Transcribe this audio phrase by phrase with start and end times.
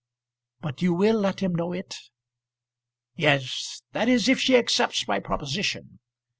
[0.61, 1.95] "But you will let him know it?"
[3.15, 5.99] "Yes; that is if she accepts my proposition.